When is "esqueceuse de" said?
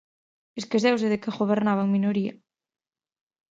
0.61-1.17